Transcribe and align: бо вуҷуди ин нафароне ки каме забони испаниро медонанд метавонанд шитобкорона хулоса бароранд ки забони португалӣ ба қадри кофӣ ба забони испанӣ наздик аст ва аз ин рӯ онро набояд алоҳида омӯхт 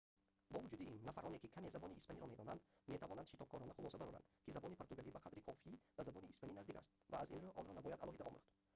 бо 0.53 0.57
вуҷуди 0.63 0.87
ин 0.91 0.97
нафароне 1.09 1.37
ки 1.41 1.51
каме 1.55 1.69
забони 1.75 1.97
испаниро 2.01 2.27
медонанд 2.31 2.61
метавонанд 2.93 3.29
шитобкорона 3.31 3.73
хулоса 3.77 3.99
бароранд 4.01 4.25
ки 4.43 4.53
забони 4.55 4.79
португалӣ 4.81 5.09
ба 5.15 5.23
қадри 5.25 5.45
кофӣ 5.47 5.71
ба 5.97 6.01
забони 6.07 6.31
испанӣ 6.33 6.53
наздик 6.55 6.77
аст 6.79 6.89
ва 7.11 7.17
аз 7.23 7.29
ин 7.35 7.41
рӯ 7.43 7.49
онро 7.59 7.73
набояд 7.77 8.01
алоҳида 8.03 8.25
омӯхт 8.29 8.47